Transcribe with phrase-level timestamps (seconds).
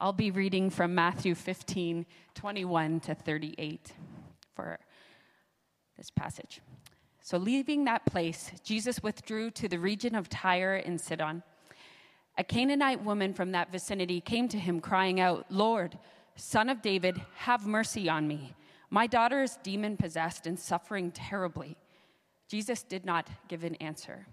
[0.00, 2.06] I'll be reading from Matthew 15,
[2.36, 3.92] 21 to 38
[4.54, 4.78] for
[5.96, 6.60] this passage.
[7.20, 11.42] So, leaving that place, Jesus withdrew to the region of Tyre and Sidon.
[12.36, 15.98] A Canaanite woman from that vicinity came to him, crying out, Lord,
[16.36, 18.54] son of David, have mercy on me.
[18.90, 21.76] My daughter is demon possessed and suffering terribly.
[22.48, 24.28] Jesus did not give an answer.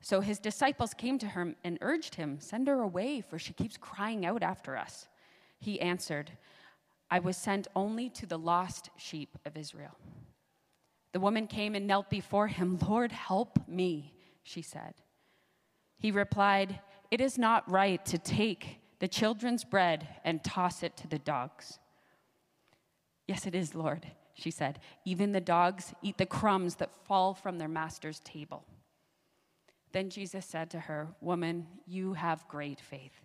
[0.00, 3.76] So his disciples came to him and urged him, Send her away, for she keeps
[3.76, 5.08] crying out after us.
[5.58, 6.32] He answered,
[7.10, 9.96] I was sent only to the lost sheep of Israel.
[11.12, 12.78] The woman came and knelt before him.
[12.88, 14.94] Lord, help me, she said.
[15.98, 21.08] He replied, It is not right to take the children's bread and toss it to
[21.08, 21.78] the dogs.
[23.26, 24.80] Yes, it is, Lord, she said.
[25.04, 28.64] Even the dogs eat the crumbs that fall from their master's table.
[29.92, 33.20] Then Jesus said to her, Woman, you have great faith.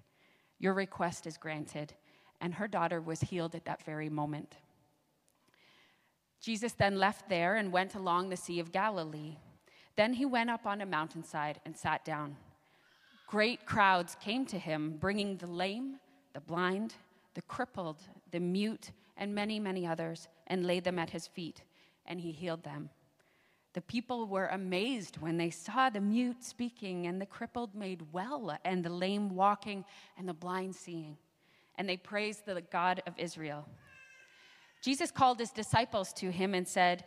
[0.59, 1.93] Your request is granted.
[2.39, 4.57] And her daughter was healed at that very moment.
[6.41, 9.37] Jesus then left there and went along the Sea of Galilee.
[9.95, 12.35] Then he went up on a mountainside and sat down.
[13.27, 15.99] Great crowds came to him, bringing the lame,
[16.33, 16.95] the blind,
[17.33, 18.01] the crippled,
[18.31, 21.63] the mute, and many, many others, and laid them at his feet,
[22.05, 22.89] and he healed them.
[23.73, 28.55] The people were amazed when they saw the mute speaking, and the crippled made well,
[28.63, 29.83] and the lame walking,
[30.17, 31.17] and the blind seeing.
[31.77, 33.67] And they praised the God of Israel.
[34.83, 37.05] Jesus called his disciples to him and said,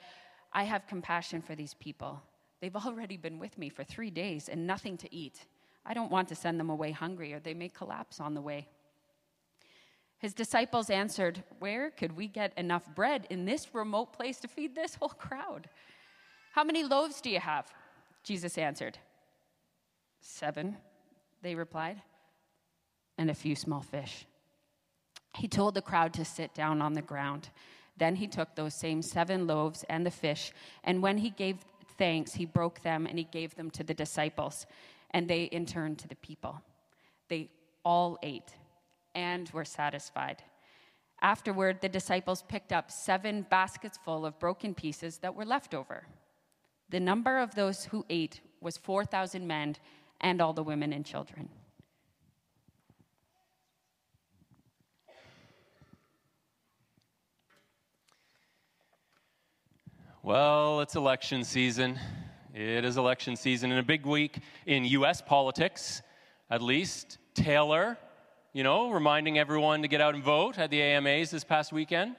[0.53, 2.21] I have compassion for these people.
[2.61, 5.45] They've already been with me for three days and nothing to eat.
[5.85, 8.67] I don't want to send them away hungry, or they may collapse on the way.
[10.19, 14.75] His disciples answered, Where could we get enough bread in this remote place to feed
[14.75, 15.69] this whole crowd?
[16.57, 17.71] How many loaves do you have?
[18.25, 18.97] Jesus answered.
[20.23, 20.79] Seven,
[21.43, 22.01] they replied,
[23.19, 24.25] and a few small fish.
[25.35, 27.51] He told the crowd to sit down on the ground.
[27.99, 30.51] Then he took those same seven loaves and the fish,
[30.83, 31.59] and when he gave
[31.99, 34.65] thanks, he broke them and he gave them to the disciples,
[35.11, 36.63] and they in turn to the people.
[37.29, 37.51] They
[37.85, 38.55] all ate
[39.15, 40.43] and were satisfied.
[41.21, 46.07] Afterward, the disciples picked up seven baskets full of broken pieces that were left over.
[46.89, 49.77] The number of those who ate was 4,000 men
[50.21, 51.49] and all the women and children.
[60.23, 62.01] Well, it's election season.
[62.53, 65.21] It is election season and a big week in U.S.
[65.21, 66.03] politics,
[66.51, 67.19] at least.
[67.35, 67.99] Taylor,
[68.53, 72.17] you know, reminding everyone to get out and vote at the AMAs this past weekend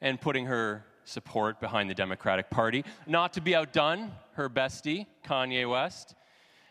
[0.00, 2.84] and putting her support behind the Democratic Party.
[3.06, 6.14] Not to be outdone, her bestie, Kanye West,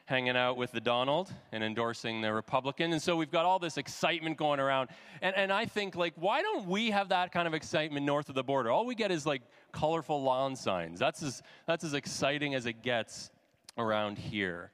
[0.05, 2.93] hanging out with the Donald and endorsing the Republican.
[2.93, 4.89] And so we've got all this excitement going around.
[5.21, 8.35] And, and I think, like, why don't we have that kind of excitement north of
[8.35, 8.71] the border?
[8.71, 9.41] All we get is like
[9.73, 10.97] colorful lawn signs.
[10.97, 13.31] That's as, that's as exciting as it gets
[13.77, 14.71] around here.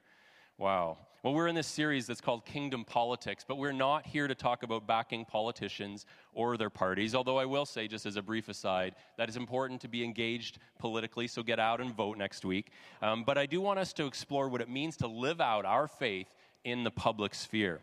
[0.60, 0.98] Wow.
[1.24, 4.62] Well, we're in this series that's called Kingdom Politics, but we're not here to talk
[4.62, 7.16] about backing politicians or their parties.
[7.16, 10.60] Although I will say, just as a brief aside, that it's important to be engaged
[10.80, 12.72] politically, so get out and vote next week.
[13.02, 15.88] Um, but I do want us to explore what it means to live out our
[15.88, 16.28] faith
[16.66, 17.80] in the public sphere.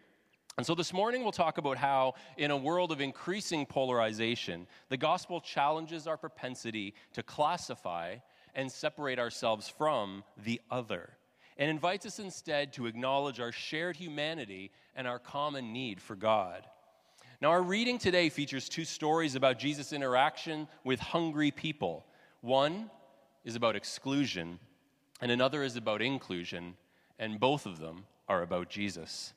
[0.58, 4.98] And so this morning we'll talk about how, in a world of increasing polarization, the
[4.98, 8.16] gospel challenges our propensity to classify
[8.54, 11.14] and separate ourselves from the other
[11.60, 16.66] and invites us instead to acknowledge our shared humanity and our common need for God.
[17.42, 22.06] Now, our reading today features two stories about Jesus' interaction with hungry people.
[22.40, 22.90] One
[23.44, 24.58] is about exclusion,
[25.20, 26.76] and another is about inclusion,
[27.18, 29.34] and both of them are about Jesus.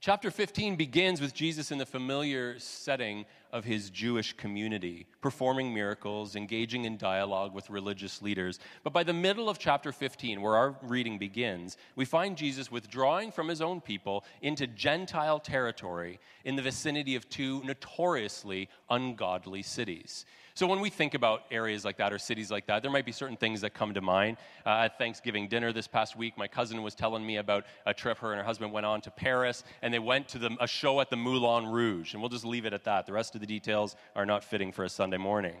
[0.00, 6.36] Chapter 15 begins with Jesus in the familiar setting of his Jewish community, performing miracles,
[6.36, 8.60] engaging in dialogue with religious leaders.
[8.84, 13.32] But by the middle of chapter 15, where our reading begins, we find Jesus withdrawing
[13.32, 20.26] from his own people into Gentile territory in the vicinity of two notoriously ungodly cities.
[20.58, 23.12] So when we think about areas like that or cities like that, there might be
[23.12, 24.38] certain things that come to mind.
[24.66, 28.18] Uh, at Thanksgiving dinner this past week, my cousin was telling me about a trip
[28.18, 31.00] her and her husband went on to Paris, and they went to the, a show
[31.00, 32.12] at the Moulin Rouge.
[32.12, 33.06] And we'll just leave it at that.
[33.06, 35.54] The rest of the details are not fitting for a Sunday morning.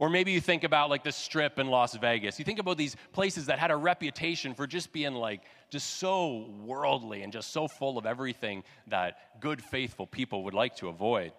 [0.00, 2.40] Or maybe you think about like the strip in Las Vegas.
[2.40, 6.50] You think about these places that had a reputation for just being like just so
[6.64, 11.30] worldly and just so full of everything that good, faithful people would like to avoid.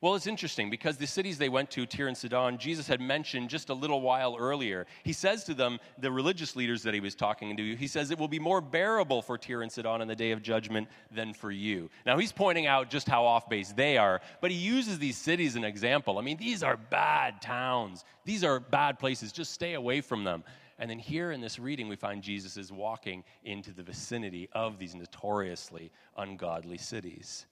[0.00, 3.48] Well, it's interesting because the cities they went to, Tyre and Sidon, Jesus had mentioned
[3.48, 4.86] just a little while earlier.
[5.04, 8.18] He says to them, the religious leaders that he was talking to, he says, It
[8.18, 11.50] will be more bearable for Tyre and Sidon in the day of judgment than for
[11.50, 11.88] you.
[12.04, 15.52] Now, he's pointing out just how off base they are, but he uses these cities
[15.52, 16.18] as an example.
[16.18, 19.32] I mean, these are bad towns, these are bad places.
[19.32, 20.44] Just stay away from them.
[20.78, 24.78] And then here in this reading, we find Jesus is walking into the vicinity of
[24.78, 27.46] these notoriously ungodly cities.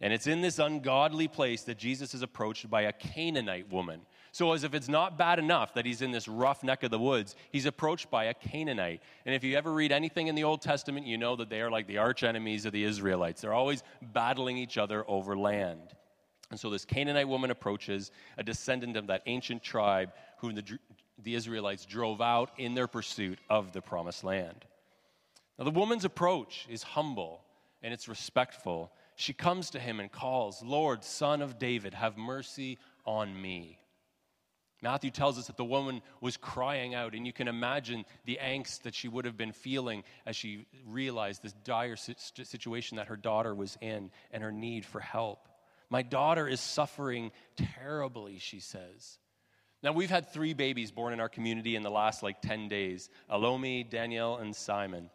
[0.00, 4.02] And it's in this ungodly place that Jesus is approached by a Canaanite woman.
[4.30, 6.98] So, as if it's not bad enough that he's in this rough neck of the
[6.98, 9.02] woods, he's approached by a Canaanite.
[9.26, 11.70] And if you ever read anything in the Old Testament, you know that they are
[11.70, 13.40] like the arch enemies of the Israelites.
[13.40, 15.94] They're always battling each other over land.
[16.50, 20.78] And so, this Canaanite woman approaches a descendant of that ancient tribe whom the,
[21.24, 24.64] the Israelites drove out in their pursuit of the promised land.
[25.58, 27.42] Now, the woman's approach is humble
[27.82, 32.78] and it's respectful she comes to him and calls, Lord, son of David, have mercy
[33.04, 33.80] on me.
[34.80, 38.82] Matthew tells us that the woman was crying out, and you can imagine the angst
[38.82, 43.56] that she would have been feeling as she realized this dire situation that her daughter
[43.56, 45.48] was in and her need for help.
[45.90, 49.18] My daughter is suffering terribly, she says.
[49.82, 53.10] Now, we've had three babies born in our community in the last like 10 days
[53.28, 55.10] Alomi, Danielle, and Simon.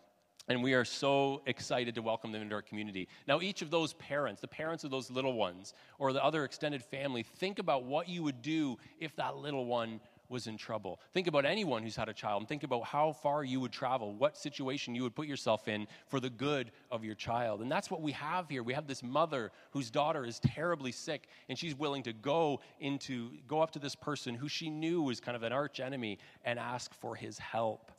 [0.50, 3.08] And we are so excited to welcome them into our community.
[3.28, 6.84] Now, each of those parents, the parents of those little ones, or the other extended
[6.84, 10.02] family, think about what you would do if that little one
[10.34, 11.00] was in trouble.
[11.14, 14.14] Think about anyone who's had a child and think about how far you would travel,
[14.14, 17.62] what situation you would put yourself in for the good of your child.
[17.62, 18.64] And that's what we have here.
[18.64, 23.32] We have this mother whose daughter is terribly sick and she's willing to go into
[23.48, 26.60] go up to this person who she knew was kind of an arch enemy and
[26.60, 27.92] ask for his help.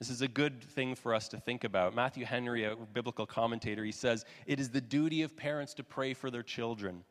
[0.00, 1.94] This is a good thing for us to think about.
[1.94, 6.14] Matthew Henry, a biblical commentator, he says, It is the duty of parents to pray
[6.14, 7.04] for their children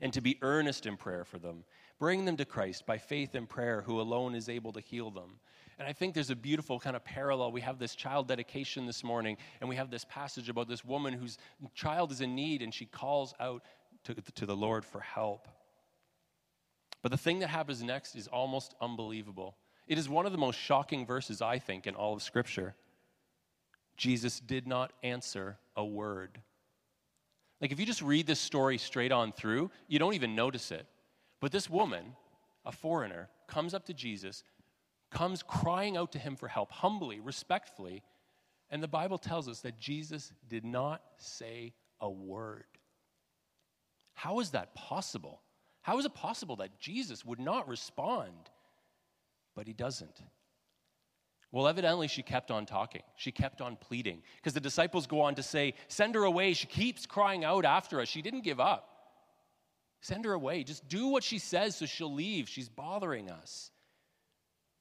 [0.00, 1.64] and to be earnest in prayer for them.
[1.98, 5.40] Bring them to Christ by faith and prayer, who alone is able to heal them.
[5.80, 7.50] And I think there's a beautiful kind of parallel.
[7.50, 11.12] We have this child dedication this morning, and we have this passage about this woman
[11.12, 11.38] whose
[11.74, 13.64] child is in need, and she calls out
[14.04, 15.48] to, to the Lord for help.
[17.02, 19.56] But the thing that happens next is almost unbelievable.
[19.92, 22.74] It is one of the most shocking verses, I think, in all of Scripture.
[23.98, 26.40] Jesus did not answer a word.
[27.60, 30.86] Like, if you just read this story straight on through, you don't even notice it.
[31.40, 32.16] But this woman,
[32.64, 34.44] a foreigner, comes up to Jesus,
[35.10, 38.02] comes crying out to him for help, humbly, respectfully,
[38.70, 42.64] and the Bible tells us that Jesus did not say a word.
[44.14, 45.42] How is that possible?
[45.82, 48.48] How is it possible that Jesus would not respond?
[49.54, 50.20] But he doesn't.
[51.50, 53.02] Well, evidently, she kept on talking.
[53.16, 54.22] She kept on pleading.
[54.36, 56.54] Because the disciples go on to say, Send her away.
[56.54, 58.08] She keeps crying out after us.
[58.08, 58.88] She didn't give up.
[60.00, 60.64] Send her away.
[60.64, 62.48] Just do what she says so she'll leave.
[62.48, 63.70] She's bothering us.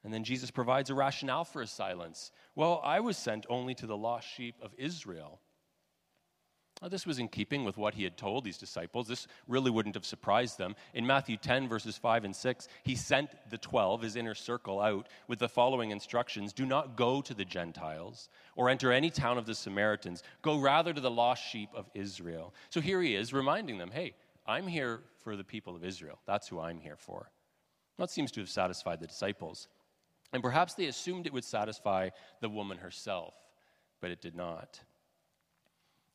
[0.03, 2.31] And then Jesus provides a rationale for his silence.
[2.55, 5.41] Well, I was sent only to the lost sheep of Israel.
[6.81, 9.07] Now, this was in keeping with what he had told these disciples.
[9.07, 10.75] This really wouldn't have surprised them.
[10.95, 15.07] In Matthew 10, verses 5 and 6, he sent the 12, his inner circle, out
[15.27, 19.45] with the following instructions Do not go to the Gentiles or enter any town of
[19.45, 20.23] the Samaritans.
[20.41, 22.51] Go rather to the lost sheep of Israel.
[22.71, 24.15] So here he is reminding them hey,
[24.47, 26.19] I'm here for the people of Israel.
[26.25, 27.29] That's who I'm here for.
[27.99, 29.67] That seems to have satisfied the disciples.
[30.33, 33.35] And perhaps they assumed it would satisfy the woman herself,
[33.99, 34.79] but it did not.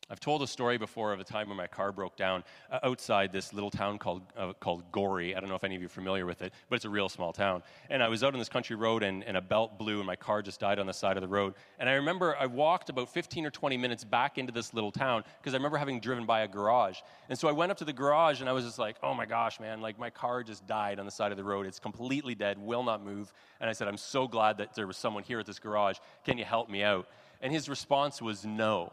[0.08, 3.32] I've told a story before of a time when my car broke down uh, outside
[3.32, 5.34] this little town called, uh, called Gorey.
[5.34, 7.08] I don't know if any of you are familiar with it, but it's a real
[7.08, 7.65] small town.
[7.91, 10.15] And I was out on this country road and, and a belt blew and my
[10.15, 11.55] car just died on the side of the road.
[11.81, 15.25] And I remember I walked about 15 or 20 minutes back into this little town
[15.41, 16.98] because I remember having driven by a garage.
[17.29, 19.27] And so I went up to the garage and I was just like, oh my
[19.27, 21.67] gosh, man, like my car just died on the side of the road.
[21.67, 23.32] It's completely dead, will not move.
[23.60, 25.96] And I said, I'm so glad that there was someone here at this garage.
[26.25, 27.08] Can you help me out?
[27.41, 28.93] And his response was no.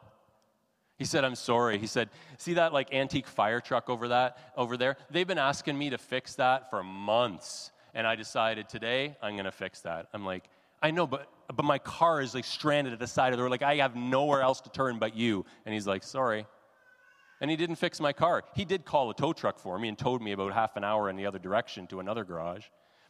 [1.03, 1.79] He said, I'm sorry.
[1.79, 2.07] He said,
[2.37, 4.95] see that like antique fire truck over that over there?
[5.11, 7.73] They've been asking me to fix that for months.
[7.93, 10.07] And I decided today I'm gonna fix that.
[10.13, 10.45] I'm like,
[10.81, 13.51] I know, but but my car is like stranded at the side of the road.
[13.51, 15.45] Like I have nowhere else to turn but you.
[15.65, 16.45] And he's like, sorry.
[17.41, 18.45] And he didn't fix my car.
[18.55, 21.09] He did call a tow truck for me and towed me about half an hour
[21.09, 22.63] in the other direction to another garage.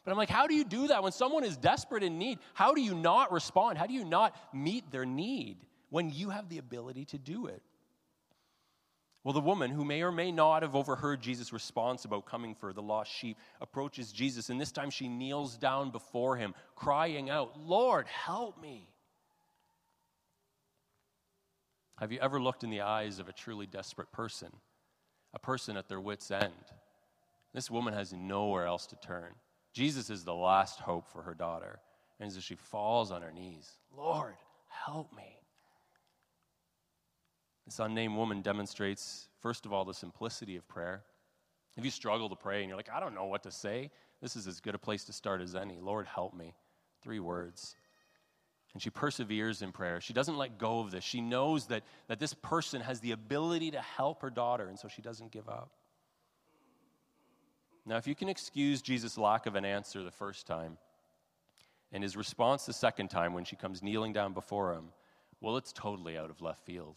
[0.04, 2.40] But I'm like, how do you do that when someone is desperate in need?
[2.54, 3.78] How do you not respond?
[3.78, 5.58] How do you not meet their need
[5.90, 7.62] when you have the ability to do it?
[9.24, 12.72] Well, the woman, who may or may not have overheard Jesus' response about coming for
[12.72, 17.58] the lost sheep, approaches Jesus, and this time she kneels down before him, crying out,
[17.58, 18.86] Lord, help me.
[21.98, 24.50] Have you ever looked in the eyes of a truly desperate person?
[25.34, 26.52] a person at their wits' end.
[27.52, 29.34] This woman has nowhere else to turn.
[29.72, 31.80] Jesus is the last hope for her daughter.
[32.20, 34.34] And as she falls on her knees, Lord,
[34.68, 35.40] help me.
[37.64, 41.02] This unnamed woman demonstrates, first of all, the simplicity of prayer.
[41.76, 43.90] If you struggle to pray and you're like, I don't know what to say,
[44.20, 45.78] this is as good a place to start as any.
[45.80, 46.54] Lord, help me.
[47.02, 47.76] Three words.
[48.72, 50.00] And she perseveres in prayer.
[50.00, 51.04] She doesn't let go of this.
[51.04, 54.88] She knows that, that this person has the ability to help her daughter, and so
[54.88, 55.70] she doesn't give up.
[57.86, 60.78] Now, if you can excuse Jesus' lack of an answer the first time,
[61.92, 64.86] and his response the second time when she comes kneeling down before him,
[65.40, 66.96] well, it's totally out of left field.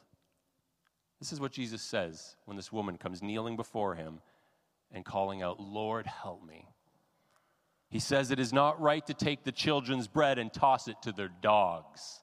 [1.20, 4.20] This is what Jesus says when this woman comes kneeling before him
[4.92, 6.68] and calling out, Lord, help me.
[7.90, 11.12] He says it is not right to take the children's bread and toss it to
[11.12, 12.22] their dogs.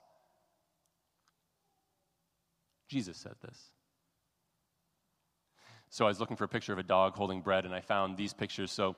[2.88, 3.70] Jesus said this.
[5.88, 8.16] So I was looking for a picture of a dog holding bread, and I found
[8.16, 8.70] these pictures.
[8.72, 8.96] So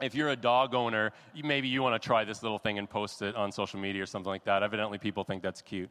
[0.00, 1.12] if you're a dog owner,
[1.44, 4.06] maybe you want to try this little thing and post it on social media or
[4.06, 4.62] something like that.
[4.62, 5.90] Evidently, people think that's cute.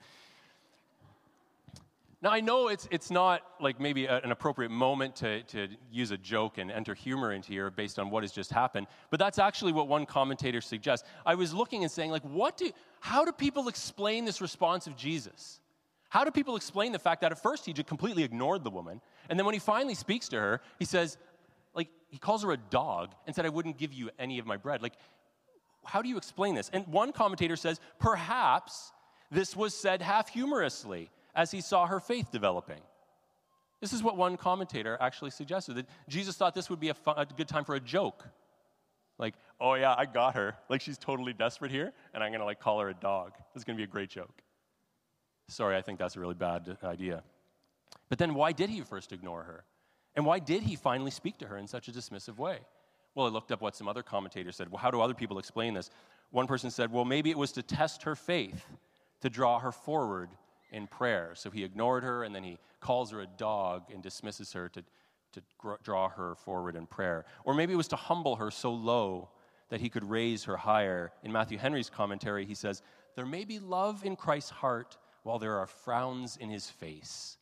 [2.23, 6.11] Now, I know it's, it's not like maybe a, an appropriate moment to, to use
[6.11, 9.39] a joke and enter humor into here based on what has just happened, but that's
[9.39, 11.07] actually what one commentator suggests.
[11.25, 14.95] I was looking and saying, like, what do, how do people explain this response of
[14.95, 15.61] Jesus?
[16.09, 19.01] How do people explain the fact that at first he just completely ignored the woman,
[19.27, 21.17] and then when he finally speaks to her, he says,
[21.73, 24.57] like, he calls her a dog and said, I wouldn't give you any of my
[24.57, 24.83] bread.
[24.83, 24.93] Like,
[25.85, 26.69] how do you explain this?
[26.71, 28.91] And one commentator says, perhaps
[29.31, 32.81] this was said half humorously as he saw her faith developing.
[33.79, 37.15] This is what one commentator actually suggested that Jesus thought this would be a, fun,
[37.17, 38.25] a good time for a joke.
[39.17, 40.55] Like, oh yeah, I got her.
[40.69, 43.33] Like she's totally desperate here, and I'm gonna like call her a dog.
[43.53, 44.41] This is gonna be a great joke.
[45.47, 47.23] Sorry, I think that's a really bad idea.
[48.07, 49.65] But then why did he first ignore her?
[50.15, 52.59] And why did he finally speak to her in such a dismissive way?
[53.15, 54.69] Well, I looked up what some other commentators said.
[54.69, 55.89] Well, how do other people explain this?
[56.29, 58.65] One person said, well, maybe it was to test her faith,
[59.21, 60.29] to draw her forward
[60.71, 61.31] in prayer.
[61.35, 64.83] So he ignored her and then he calls her a dog and dismisses her to,
[65.33, 65.41] to
[65.83, 67.25] draw her forward in prayer.
[67.43, 69.29] Or maybe it was to humble her so low
[69.69, 71.11] that he could raise her higher.
[71.23, 72.81] In Matthew Henry's commentary, he says,
[73.15, 77.37] There may be love in Christ's heart while there are frowns in his face.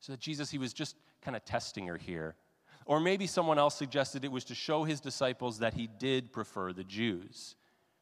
[0.00, 2.36] So that Jesus, he was just kind of testing her here.
[2.84, 6.72] Or maybe someone else suggested it was to show his disciples that he did prefer
[6.72, 7.56] the Jews.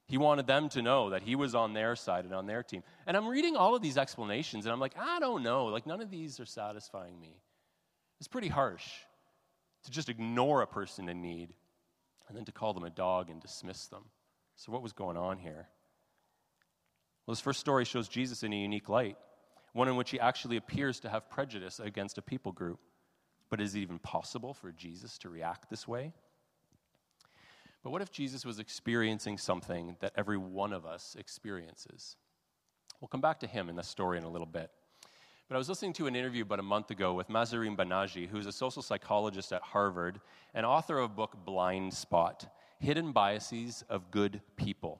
[0.06, 2.82] He wanted them to know that he was on their side and on their team.
[3.06, 5.66] And I'm reading all of these explanations and I'm like, I don't know.
[5.66, 7.40] Like, none of these are satisfying me.
[8.18, 8.86] It's pretty harsh
[9.84, 11.54] to just ignore a person in need
[12.28, 14.04] and then to call them a dog and dismiss them.
[14.56, 15.68] So, what was going on here?
[17.26, 19.16] Well, this first story shows Jesus in a unique light,
[19.72, 22.78] one in which he actually appears to have prejudice against a people group.
[23.50, 26.12] But is it even possible for Jesus to react this way?
[27.84, 32.16] But what if Jesus was experiencing something that every one of us experiences?
[32.98, 34.70] We'll come back to him in this story in a little bit.
[35.48, 38.46] But I was listening to an interview about a month ago with Mahzarin Banaji, who's
[38.46, 40.18] a social psychologist at Harvard
[40.54, 42.46] and author of a book Blind Spot
[42.78, 44.98] Hidden Biases of Good People.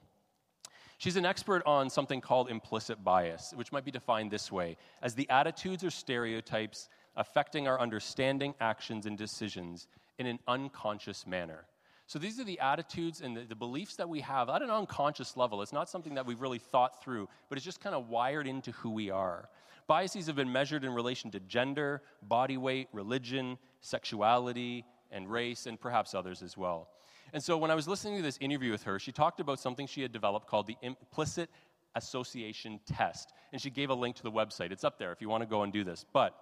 [0.99, 5.15] She's an expert on something called implicit bias, which might be defined this way as
[5.15, 9.87] the attitudes or stereotypes affecting our understanding, actions, and decisions
[10.19, 11.65] in an unconscious manner.
[12.07, 15.35] So these are the attitudes and the, the, beliefs that we have at an unconscious
[15.35, 15.63] level.
[15.63, 18.71] It's not something that we've really thought through, but it's just kind of wired into
[18.73, 19.49] who we are.
[19.87, 25.79] Biases have been measured in relation to gender, body weight, religion, sexuality, and race, and
[25.79, 26.89] perhaps others as well.
[27.33, 29.87] And so when I was listening to this interview with her, she talked about something
[29.87, 31.49] she had developed called the implicit
[31.95, 33.33] association test.
[33.51, 34.71] And she gave a link to the website.
[34.71, 36.05] It's up there if you want to go and do this.
[36.13, 36.35] But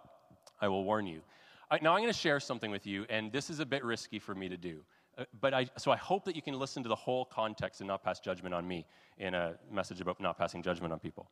[0.59, 1.21] I will warn you.
[1.71, 4.19] I, now I'm going to share something with you, and this is a bit risky
[4.19, 4.83] for me to do.
[5.17, 7.87] Uh, but I, so I hope that you can listen to the whole context and
[7.87, 8.85] not pass judgment on me
[9.17, 11.29] in a message about not passing judgment on people.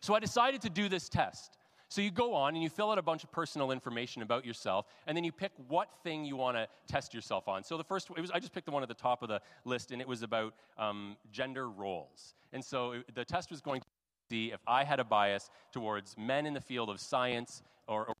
[0.00, 1.56] So I decided to do this test.
[1.88, 4.86] So you go on and you fill out a bunch of personal information about yourself,
[5.06, 7.62] and then you pick what thing you want to test yourself on.
[7.62, 9.40] So the first, it was I just picked the one at the top of the
[9.64, 12.34] list, and it was about um, gender roles.
[12.52, 13.86] And so it, the test was going to
[14.30, 18.13] see if I had a bias towards men in the field of science or, or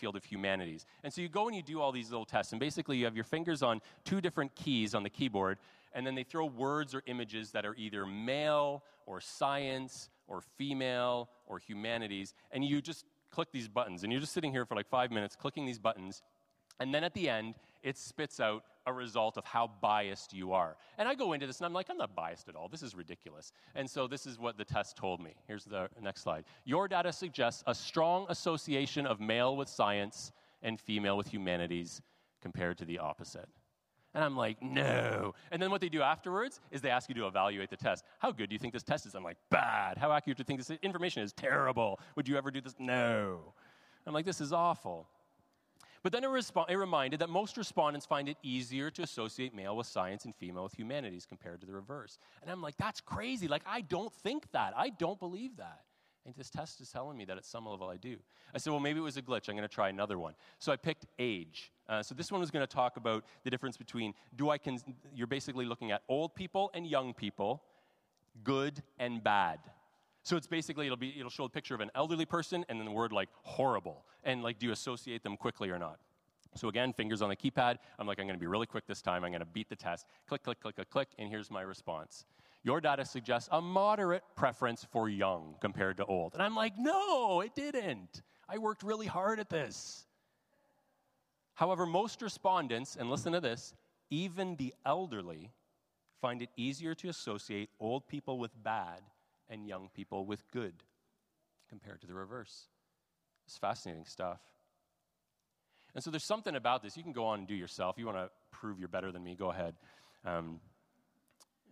[0.00, 0.86] field of humanities.
[1.04, 3.14] And so you go and you do all these little tests, and basically you have
[3.14, 5.58] your fingers on two different keys on the keyboard,
[5.92, 11.28] and then they throw words or images that are either male or science or female
[11.46, 14.02] or humanities, and you just click these buttons.
[14.02, 16.22] And you're just sitting here for like five minutes clicking these buttons,
[16.78, 20.76] and then at the end, it spits out a result of how biased you are.
[20.98, 22.68] And I go into this and I'm like, I'm not biased at all.
[22.68, 23.52] This is ridiculous.
[23.74, 25.34] And so this is what the test told me.
[25.46, 26.44] Here's the next slide.
[26.64, 30.32] Your data suggests a strong association of male with science
[30.62, 32.02] and female with humanities
[32.42, 33.48] compared to the opposite.
[34.12, 35.34] And I'm like, no.
[35.52, 38.04] And then what they do afterwards is they ask you to evaluate the test.
[38.18, 39.14] How good do you think this test is?
[39.14, 39.98] I'm like, bad.
[39.98, 41.32] How accurate do you think this information is?
[41.32, 42.00] Terrible.
[42.16, 42.74] Would you ever do this?
[42.78, 43.54] No.
[44.06, 45.06] I'm like, this is awful.
[46.02, 49.76] But then it, resp- it reminded that most respondents find it easier to associate male
[49.76, 52.18] with science and female with humanities compared to the reverse.
[52.42, 53.48] And I'm like, that's crazy.
[53.48, 54.72] Like, I don't think that.
[54.76, 55.82] I don't believe that.
[56.24, 58.16] And this test is telling me that at some level I do.
[58.54, 59.48] I said, well, maybe it was a glitch.
[59.48, 60.34] I'm going to try another one.
[60.58, 61.72] So I picked age.
[61.88, 64.78] Uh, so this one was going to talk about the difference between do I can,
[65.14, 67.62] you're basically looking at old people and young people,
[68.44, 69.58] good and bad.
[70.22, 72.84] So it's basically it'll be it'll show a picture of an elderly person and then
[72.84, 75.98] the word like horrible and like do you associate them quickly or not.
[76.56, 77.76] So again, fingers on the keypad.
[77.98, 79.24] I'm like I'm going to be really quick this time.
[79.24, 80.06] I'm going to beat the test.
[80.26, 82.26] Click click click click click and here's my response
[82.62, 86.34] your data suggests a moderate preference for young compared to old.
[86.34, 88.22] And I'm like, no, it didn't.
[88.48, 90.06] I worked really hard at this.
[91.54, 93.74] However, most respondents, and listen to this,
[94.10, 95.50] even the elderly,
[96.20, 99.00] find it easier to associate old people with bad
[99.50, 100.74] and young people with good
[101.68, 102.68] compared to the reverse.
[103.46, 104.40] It's fascinating stuff.
[105.94, 106.96] And so there's something about this.
[106.96, 107.96] You can go on and do yourself.
[107.98, 109.74] You want to prove you're better than me, go ahead.
[110.24, 110.60] Um,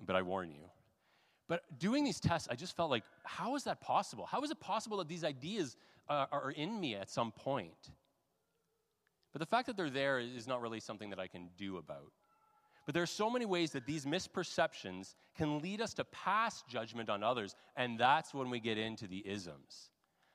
[0.04, 0.68] but I warn you,
[1.49, 4.26] but doing these tests, I just felt like, how is that possible?
[4.26, 5.76] How is it possible that these ideas
[6.08, 7.90] uh, are in me at some point?
[9.32, 12.12] But the fact that they're there is not really something that I can do about.
[12.88, 17.11] But there are so many ways that these misperceptions can lead us to pass judgment
[17.11, 19.90] on others, and that's when we get into the isms.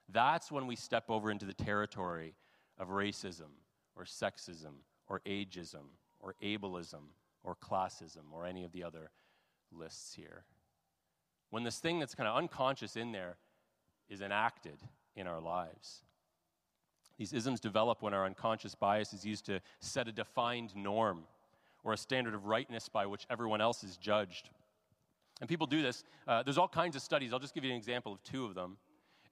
[0.07, 2.36] That's when we step over into the territory
[2.77, 3.50] of racism
[3.95, 4.74] or sexism
[5.07, 7.05] or ageism or ableism
[7.43, 9.10] or classism or any of the other
[9.72, 10.43] lists here
[11.50, 13.38] when this thing that's kind of unconscious in there
[14.10, 14.77] is enacted
[15.15, 16.03] in our lives.
[17.17, 21.24] These isms develop when our unconscious bias is used to set a defined norm
[21.84, 24.50] or a standard of rightness by which everyone else is judged.
[25.42, 26.04] And people do this.
[26.28, 27.34] Uh, there's all kinds of studies.
[27.34, 28.78] I'll just give you an example of two of them.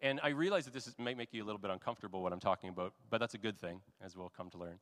[0.01, 2.69] And I realize that this is, make you a little bit uncomfortable what I'm talking
[2.69, 4.79] about, but that's a good thing, as we'll come to learn.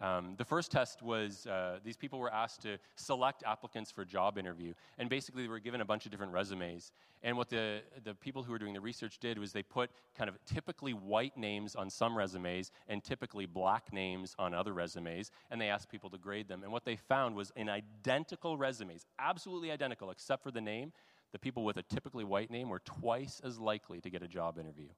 [0.00, 4.06] Um, the first test was uh, these people were asked to select applicants for a
[4.06, 6.92] job interview, and basically they were given a bunch of different resumes.
[7.22, 10.28] And what the, the people who were doing the research did was they put kind
[10.28, 15.60] of typically white names on some resumes and typically black names on other resumes, and
[15.60, 16.62] they asked people to grade them.
[16.62, 20.92] And what they found was in identical resumes, absolutely identical except for the name,
[21.32, 24.58] the people with a typically white name were twice as likely to get a job
[24.58, 24.88] interview.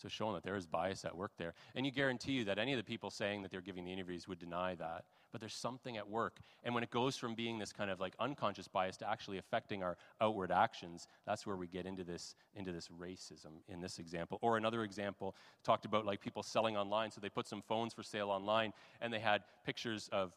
[0.00, 1.54] So showing that there is bias at work there.
[1.74, 4.26] And you guarantee you that any of the people saying that they're giving the interviews
[4.26, 5.04] would deny that.
[5.30, 6.38] But there's something at work.
[6.64, 9.82] And when it goes from being this kind of like unconscious bias to actually affecting
[9.82, 14.38] our outward actions, that's where we get into this into this racism in this example.
[14.40, 17.10] Or another example talked about like people selling online.
[17.10, 20.32] So they put some phones for sale online and they had pictures of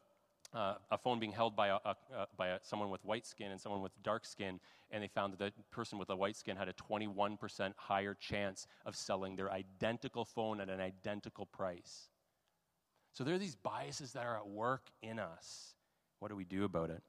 [0.54, 3.52] uh, a phone being held by, a, a, uh, by a, someone with white skin
[3.52, 4.60] and someone with dark skin,
[4.92, 8.68] and they found that the person with the white skin had a 21% higher chance
[8.86, 12.10] of selling their identical phone at an identical price.
[13.13, 15.76] So there are these biases that are at work in us.
[16.20, 17.02] What do we do about it?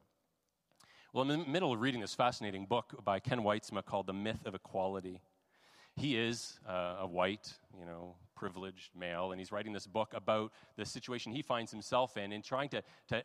[1.13, 4.13] Well, I'm in the middle of reading this fascinating book by Ken Wytsma called The
[4.13, 5.21] Myth of Equality.
[5.97, 10.53] He is uh, a white, you know, privileged male, and he's writing this book about
[10.77, 13.23] the situation he finds himself in and trying to, to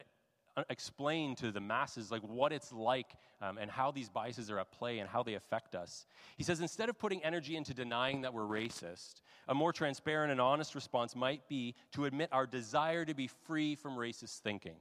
[0.70, 4.72] explain to the masses like what it's like um, and how these biases are at
[4.72, 6.06] play and how they affect us.
[6.38, 10.40] He says instead of putting energy into denying that we're racist a more transparent and
[10.40, 14.78] honest response might be to admit our desire to be free from racist thinking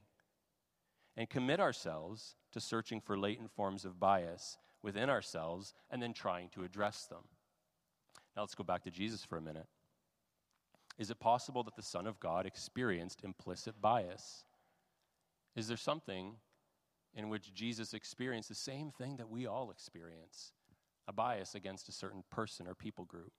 [1.17, 6.49] and commit ourselves to searching for latent forms of bias within ourselves and then trying
[6.51, 7.23] to address them
[8.39, 9.67] now let's go back to jesus for a minute
[10.99, 14.45] is it possible that the Son of God experienced implicit bias?
[15.55, 16.35] Is there something
[17.15, 20.53] in which Jesus experienced the same thing that we all experience
[21.07, 23.33] a bias against a certain person or people group?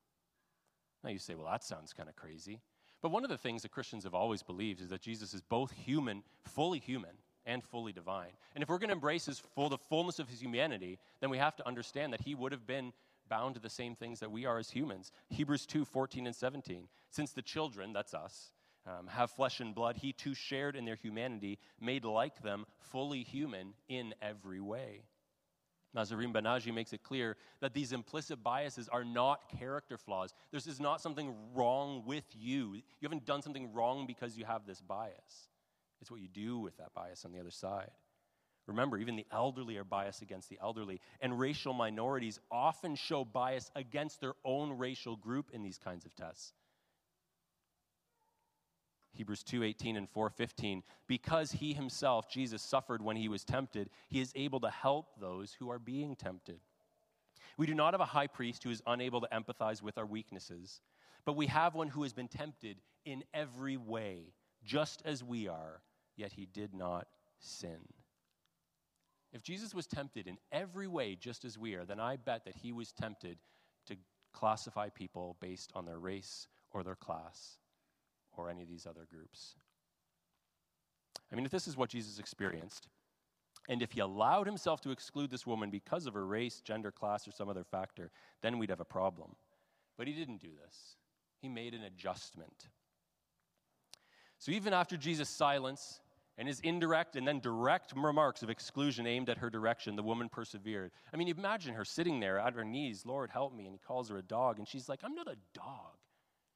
[1.04, 2.62] Now you say, well, that sounds kind of crazy.
[3.02, 5.72] But one of the things that Christians have always believed is that Jesus is both
[5.72, 7.12] human, fully human,
[7.46, 8.32] and fully divine.
[8.56, 11.38] And if we're going to embrace his full, the fullness of his humanity, then we
[11.38, 12.92] have to understand that he would have been
[13.30, 15.12] bound to the same things that we are as humans.
[15.30, 16.88] Hebrews 2 14 and 17.
[17.12, 18.52] Since the children, that's us,
[18.86, 23.24] um, have flesh and blood, he too shared in their humanity, made like them, fully
[23.24, 25.04] human in every way.
[25.96, 30.34] Mahzarin Banaji makes it clear that these implicit biases are not character flaws.
[30.52, 32.74] This is not something wrong with you.
[32.76, 35.50] You haven't done something wrong because you have this bias.
[36.00, 37.90] It's what you do with that bias on the other side.
[38.70, 43.72] Remember, even the elderly are biased against the elderly, and racial minorities often show bias
[43.76, 46.54] against their own racial group in these kinds of tests.
[49.14, 54.32] Hebrews 2:18 and 4:15 because he himself Jesus suffered when he was tempted he is
[54.36, 56.62] able to help those who are being tempted.
[57.58, 60.80] We do not have a high priest who is unable to empathize with our weaknesses,
[61.26, 65.82] but we have one who has been tempted in every way just as we are,
[66.16, 67.08] yet he did not
[67.40, 67.80] sin.
[69.32, 72.56] If Jesus was tempted in every way just as we are, then I bet that
[72.56, 73.38] he was tempted
[73.88, 73.96] to
[74.34, 77.58] classify people based on their race or their class
[78.32, 79.56] or any of these other groups.
[81.32, 82.88] I mean, if this is what Jesus experienced,
[83.68, 87.28] and if he allowed himself to exclude this woman because of her race, gender, class,
[87.28, 88.10] or some other factor,
[88.42, 89.36] then we'd have a problem.
[89.96, 90.96] But he didn't do this,
[91.40, 92.70] he made an adjustment.
[94.40, 96.00] So even after Jesus' silence
[96.40, 100.30] and his indirect and then direct remarks of exclusion aimed at her direction, the woman
[100.30, 100.92] persevered.
[101.14, 103.66] I mean, imagine her sitting there at her knees, Lord, help me.
[103.66, 104.58] And he calls her a dog.
[104.58, 105.98] And she's like, I'm not a dog.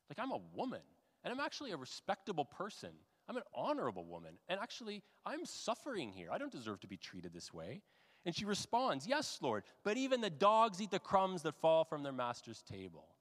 [0.09, 0.79] Like, I'm a woman.
[1.25, 2.91] And I'm actually a respectable person.
[3.27, 4.35] I'm an honorable woman.
[4.47, 6.29] And actually, I'm suffering here.
[6.31, 7.81] I don't deserve to be treated this way.
[8.25, 12.03] And she responds, Yes, Lord, but even the dogs eat the crumbs that fall from
[12.03, 13.12] their master's table.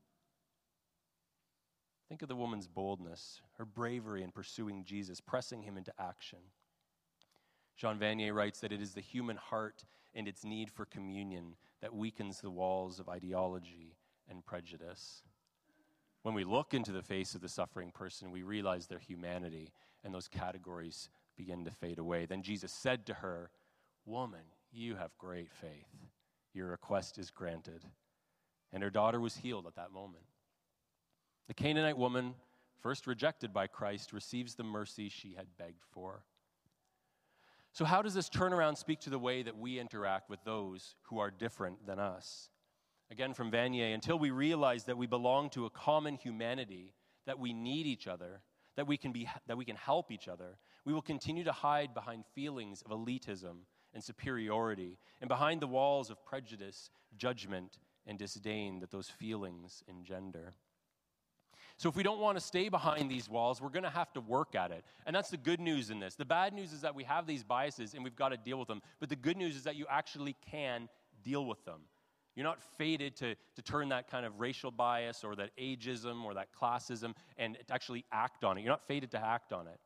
[2.08, 6.38] Think of the woman's boldness, her bravery in pursuing Jesus, pressing him into action.
[7.76, 9.84] Jean Vanier writes that it is the human heart
[10.14, 13.96] and its need for communion that weakens the walls of ideology
[14.28, 15.22] and prejudice.
[16.22, 19.72] When we look into the face of the suffering person, we realize their humanity,
[20.04, 22.26] and those categories begin to fade away.
[22.26, 23.50] Then Jesus said to her,
[24.04, 25.88] Woman, you have great faith.
[26.54, 27.82] Your request is granted.
[28.72, 30.24] And her daughter was healed at that moment.
[31.48, 32.34] The Canaanite woman,
[32.80, 36.24] first rejected by Christ, receives the mercy she had begged for.
[37.72, 41.18] So, how does this turnaround speak to the way that we interact with those who
[41.18, 42.50] are different than us?
[43.10, 46.94] Again, from Vanier, until we realize that we belong to a common humanity,
[47.26, 48.42] that we need each other,
[48.76, 51.94] that we can, be, that we can help each other, we will continue to hide
[51.94, 58.80] behind feelings of elitism and superiority, and behind the walls of prejudice, judgment, and disdain
[58.80, 60.54] that those feelings engender.
[61.82, 64.20] So, if we don't want to stay behind these walls, we're going to have to
[64.20, 64.84] work at it.
[65.04, 66.14] And that's the good news in this.
[66.14, 68.68] The bad news is that we have these biases and we've got to deal with
[68.68, 68.80] them.
[69.00, 70.88] But the good news is that you actually can
[71.24, 71.80] deal with them.
[72.36, 76.34] You're not fated to, to turn that kind of racial bias or that ageism or
[76.34, 78.60] that classism and actually act on it.
[78.60, 79.80] You're not fated to act on it.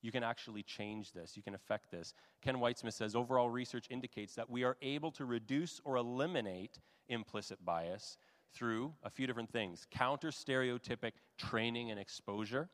[0.00, 1.36] You can actually change this.
[1.36, 2.14] You can affect this.
[2.40, 6.78] Ken Wytsma says overall research indicates that we are able to reduce or eliminate
[7.08, 8.16] implicit bias
[8.54, 9.86] through a few different things.
[9.90, 12.68] Counter stereotypic training and exposure,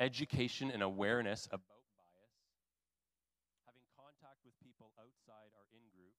[0.00, 1.60] education and awareness about
[1.96, 2.32] bias,
[3.66, 6.14] having contact with people outside our in group.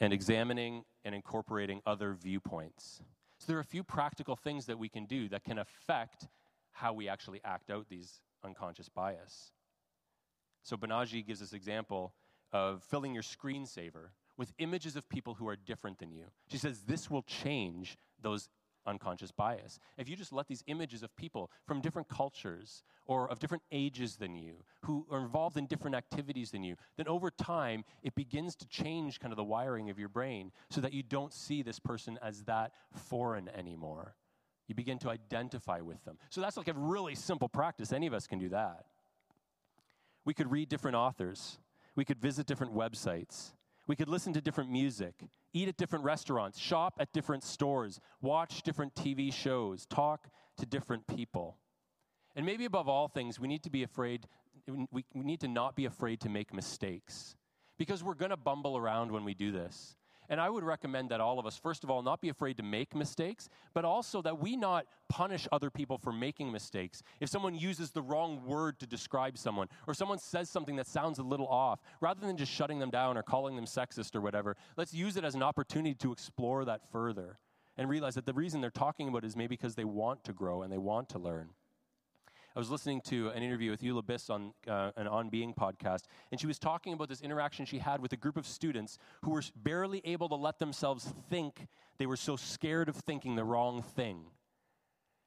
[0.00, 3.00] And examining and incorporating other viewpoints.
[3.38, 6.26] So, there are a few practical things that we can do that can affect
[6.72, 9.52] how we actually act out these unconscious bias.
[10.62, 12.14] So, Banaji gives this example
[12.52, 16.24] of filling your screensaver with images of people who are different than you.
[16.46, 18.48] She says this will change those
[18.86, 19.78] unconscious bias.
[19.98, 24.16] If you just let these images of people from different cultures or of different ages
[24.16, 28.56] than you, who are involved in different activities than you, then over time it begins
[28.56, 31.78] to change kind of the wiring of your brain so that you don't see this
[31.78, 34.14] person as that foreign anymore.
[34.68, 36.18] You begin to identify with them.
[36.30, 37.92] So that's like a really simple practice.
[37.92, 38.84] Any of us can do that.
[40.24, 41.58] We could read different authors,
[41.96, 43.52] we could visit different websites.
[43.88, 45.14] We could listen to different music,
[45.54, 51.06] eat at different restaurants, shop at different stores, watch different TV shows, talk to different
[51.06, 51.56] people.
[52.36, 54.28] And maybe above all things, we need to be afraid,
[54.92, 57.34] we, need to not be afraid to make mistakes
[57.78, 59.96] because we're going to bumble around when we do this.
[60.28, 62.62] And I would recommend that all of us, first of all, not be afraid to
[62.62, 67.02] make mistakes, but also that we not punish other people for making mistakes.
[67.20, 71.18] If someone uses the wrong word to describe someone, or someone says something that sounds
[71.18, 74.56] a little off, rather than just shutting them down or calling them sexist or whatever,
[74.76, 77.38] let's use it as an opportunity to explore that further
[77.78, 80.32] and realize that the reason they're talking about it is maybe because they want to
[80.32, 81.50] grow and they want to learn.
[82.58, 86.06] I was listening to an interview with Eula Biss on uh, an On Being podcast,
[86.32, 89.30] and she was talking about this interaction she had with a group of students who
[89.30, 91.68] were barely able to let themselves think.
[91.98, 94.24] They were so scared of thinking the wrong thing.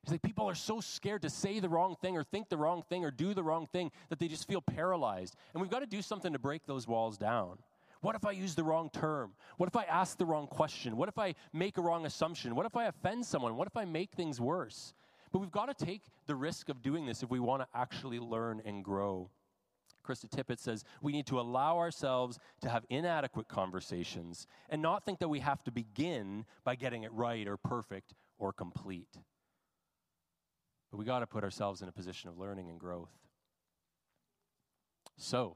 [0.03, 2.83] She's like, people are so scared to say the wrong thing or think the wrong
[2.89, 5.37] thing or do the wrong thing that they just feel paralyzed.
[5.53, 7.59] And we've got to do something to break those walls down.
[8.01, 9.35] What if I use the wrong term?
[9.55, 10.97] What if I ask the wrong question?
[10.97, 12.55] What if I make a wrong assumption?
[12.55, 13.55] What if I offend someone?
[13.55, 14.93] What if I make things worse?
[15.31, 18.19] But we've got to take the risk of doing this if we want to actually
[18.19, 19.29] learn and grow.
[20.05, 25.19] Krista Tippett says we need to allow ourselves to have inadequate conversations and not think
[25.19, 29.19] that we have to begin by getting it right or perfect or complete.
[30.89, 33.13] But we got to put ourselves in a position of learning and growth.
[35.17, 35.55] So,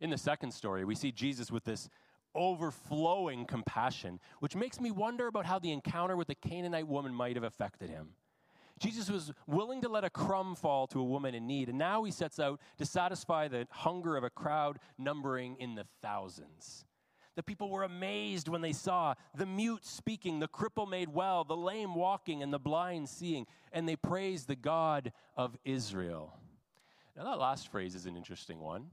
[0.00, 1.88] in the second story, we see Jesus with this
[2.34, 7.36] overflowing compassion, which makes me wonder about how the encounter with the Canaanite woman might
[7.36, 8.10] have affected him.
[8.78, 12.04] Jesus was willing to let a crumb fall to a woman in need, and now
[12.04, 16.84] he sets out to satisfy the hunger of a crowd numbering in the thousands.
[17.36, 21.56] The people were amazed when they saw the mute speaking, the cripple made well, the
[21.56, 26.34] lame walking, and the blind seeing, and they praised the God of Israel.
[27.16, 28.86] Now, that last phrase is an interesting one.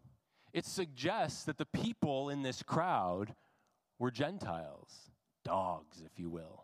[0.54, 3.34] It suggests that the people in this crowd
[3.98, 5.12] were Gentiles,
[5.44, 6.63] dogs, if you will.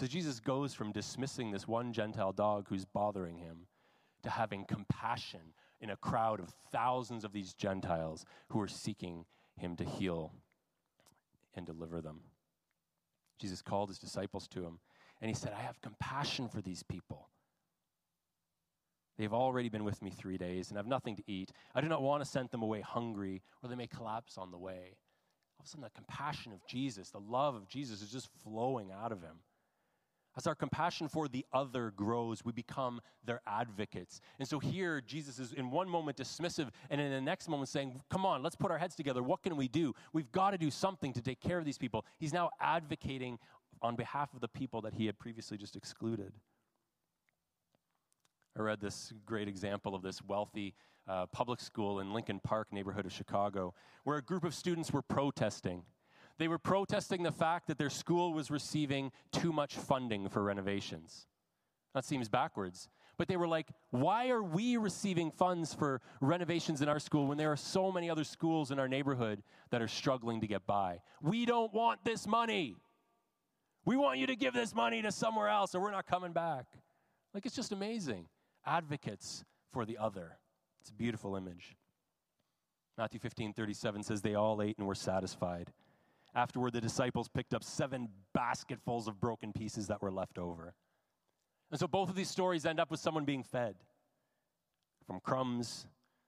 [0.00, 3.66] So Jesus goes from dismissing this one Gentile dog who's bothering him
[4.22, 9.26] to having compassion in a crowd of thousands of these Gentiles who are seeking
[9.58, 10.32] him to heal
[11.54, 12.20] and deliver them.
[13.38, 14.78] Jesus called his disciples to him
[15.20, 17.28] and he said, I have compassion for these people.
[19.18, 21.52] They've already been with me three days and have nothing to eat.
[21.74, 24.56] I do not want to send them away hungry, or they may collapse on the
[24.56, 24.96] way.
[25.58, 28.92] All of a sudden, the compassion of Jesus, the love of Jesus, is just flowing
[28.92, 29.40] out of him.
[30.36, 34.20] As our compassion for the other grows, we become their advocates.
[34.38, 38.00] And so here, Jesus is in one moment dismissive, and in the next moment saying,
[38.10, 39.22] Come on, let's put our heads together.
[39.22, 39.92] What can we do?
[40.12, 42.04] We've got to do something to take care of these people.
[42.18, 43.38] He's now advocating
[43.82, 46.32] on behalf of the people that he had previously just excluded.
[48.56, 50.74] I read this great example of this wealthy
[51.08, 55.02] uh, public school in Lincoln Park, neighborhood of Chicago, where a group of students were
[55.02, 55.82] protesting.
[56.40, 61.26] They were protesting the fact that their school was receiving too much funding for renovations.
[61.92, 62.88] That seems backwards.
[63.18, 67.36] But they were like, why are we receiving funds for renovations in our school when
[67.36, 71.02] there are so many other schools in our neighborhood that are struggling to get by?
[71.20, 72.74] We don't want this money.
[73.84, 76.64] We want you to give this money to somewhere else or we're not coming back.
[77.34, 78.28] Like, it's just amazing
[78.64, 80.38] advocates for the other.
[80.80, 81.76] It's a beautiful image.
[82.96, 85.70] Matthew 15 37 says, They all ate and were satisfied.
[86.34, 90.74] Afterward, the disciples picked up seven basketfuls of broken pieces that were left over.
[91.70, 93.76] And so both of these stories end up with someone being fed
[95.06, 95.86] from crumbs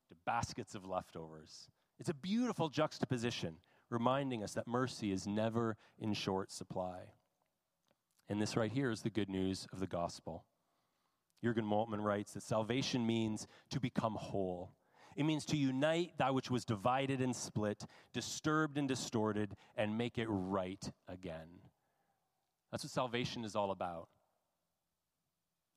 [0.08, 1.68] to baskets of leftovers.
[2.00, 3.56] It's a beautiful juxtaposition,
[3.90, 6.98] reminding us that mercy is never in short supply.
[8.28, 10.44] And this right here is the good news of the gospel.
[11.44, 14.72] Jurgen Moltmann writes that salvation means to become whole.
[15.16, 20.18] It means to unite that which was divided and split, disturbed and distorted, and make
[20.18, 21.48] it right again.
[22.70, 24.08] That's what salvation is all about.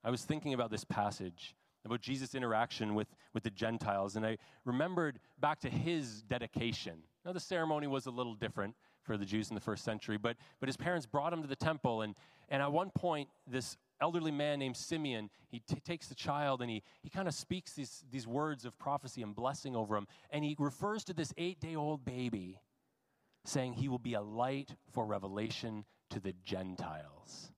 [0.02, 4.38] I was thinking about this passage, about Jesus' interaction with, with the Gentiles, and I
[4.64, 7.02] remembered back to his dedication.
[7.24, 10.36] Now, the ceremony was a little different for the Jews in the first century, but,
[10.60, 12.14] but his parents brought him to the temple, and,
[12.48, 16.70] and at one point, this elderly man named Simeon, he t- takes the child and
[16.70, 20.06] he, he kind of speaks these, these words of prophecy and blessing over him.
[20.30, 22.60] And he refers to this eight day old baby,
[23.44, 27.52] saying he will be a light for revelation to the Gentiles.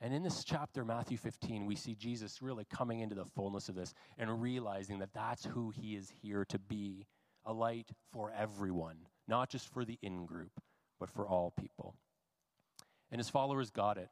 [0.00, 3.76] And in this chapter, Matthew 15, we see Jesus really coming into the fullness of
[3.76, 7.06] this and realizing that that's who he is here to be
[7.44, 8.96] a light for everyone,
[9.28, 10.60] not just for the in group,
[10.98, 11.94] but for all people.
[13.12, 14.08] And his followers got it.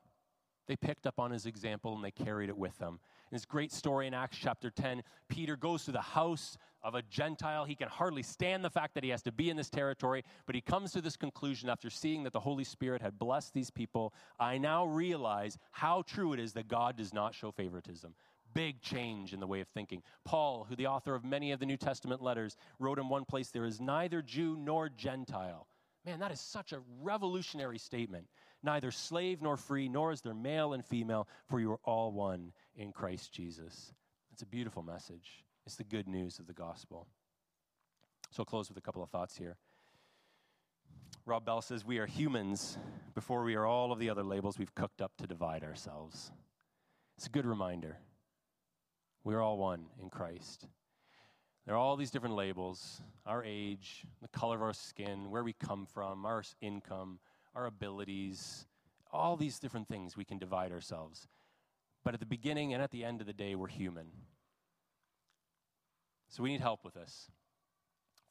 [0.71, 3.01] They picked up on his example and they carried it with them.
[3.33, 7.65] This great story in Acts chapter 10, Peter goes to the house of a Gentile.
[7.65, 10.55] He can hardly stand the fact that he has to be in this territory, but
[10.55, 14.15] he comes to this conclusion after seeing that the Holy Spirit had blessed these people.
[14.39, 18.15] I now realize how true it is that God does not show favoritism
[18.53, 20.03] big change in the way of thinking.
[20.25, 23.51] Paul, who the author of many of the New Testament letters, wrote in one place,
[23.51, 25.69] There is neither Jew nor Gentile.
[26.05, 28.27] Man, that is such a revolutionary statement.
[28.63, 32.53] Neither slave nor free, nor is there male and female, for you are all one
[32.77, 33.95] in Christ Jesus.
[34.33, 35.45] It's a beautiful message.
[35.67, 37.07] It's the good news of the gospel.
[38.31, 39.57] So I'll close with a couple of thoughts here.
[41.27, 42.79] Rob Bell says, We are humans
[43.15, 46.31] before we are all of the other labels we've cooked up to divide ourselves.
[47.17, 47.99] It's a good reminder.
[49.25, 50.67] We're all one in Christ.
[51.67, 55.53] There are all these different labels our age, the color of our skin, where we
[55.53, 57.19] come from, our income,
[57.55, 58.67] our abilities,
[59.13, 61.29] all these different things we can divide ourselves.
[62.05, 64.07] But at the beginning and at the end of the day, we're human.
[66.29, 67.31] So we need help with this.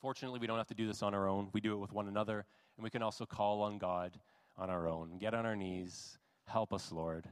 [0.02, 1.50] Fortunately, we don't have to do this on our own.
[1.54, 2.46] We do it with one another,
[2.78, 4.18] and we can also call on God
[4.58, 5.18] on our own.
[5.18, 6.18] Get on our knees.
[6.48, 7.28] Help us, Lord.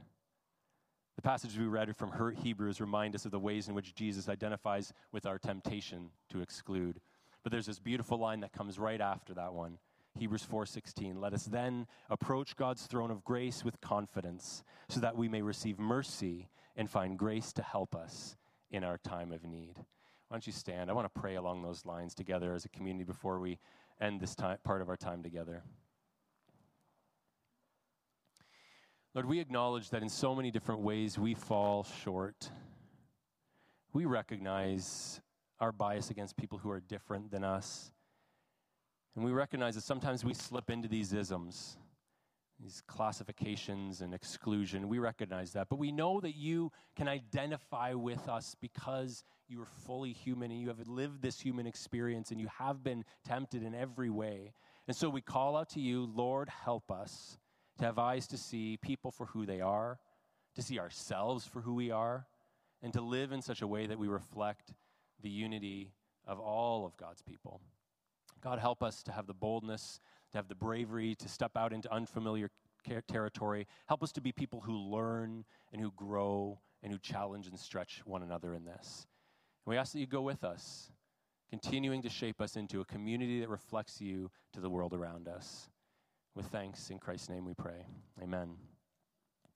[1.16, 4.92] The passage we read from Hebrews remind us of the ways in which Jesus identifies
[5.10, 7.00] with our temptation to exclude.
[7.42, 9.78] But there's this beautiful line that comes right after that one.
[10.18, 15.28] Hebrews 4:16 Let us then approach God's throne of grace with confidence so that we
[15.28, 18.36] may receive mercy and find grace to help us
[18.70, 19.76] in our time of need.
[19.76, 20.90] Why don't you stand?
[20.90, 23.58] I want to pray along those lines together as a community before we
[24.00, 25.62] end this time, part of our time together.
[29.14, 32.50] Lord, we acknowledge that in so many different ways we fall short.
[33.92, 35.20] We recognize
[35.60, 37.92] our bias against people who are different than us.
[39.16, 41.76] And we recognize that sometimes we slip into these isms,
[42.60, 44.88] these classifications and exclusion.
[44.88, 45.68] We recognize that.
[45.68, 50.60] But we know that you can identify with us because you are fully human and
[50.60, 54.52] you have lived this human experience and you have been tempted in every way.
[54.86, 57.38] And so we call out to you, Lord, help us
[57.78, 59.98] to have eyes to see people for who they are,
[60.54, 62.26] to see ourselves for who we are,
[62.82, 64.72] and to live in such a way that we reflect
[65.22, 65.92] the unity
[66.26, 67.60] of all of God's people.
[68.42, 70.00] God, help us to have the boldness,
[70.32, 72.50] to have the bravery to step out into unfamiliar
[73.08, 73.66] territory.
[73.86, 78.02] Help us to be people who learn and who grow and who challenge and stretch
[78.04, 79.06] one another in this.
[79.66, 80.90] And we ask that you go with us,
[81.50, 85.70] continuing to shape us into a community that reflects you to the world around us.
[86.34, 87.86] With thanks, in Christ's name we pray.
[88.22, 88.67] Amen.